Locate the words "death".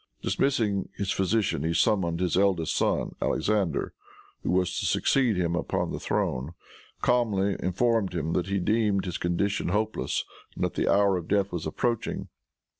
11.27-11.51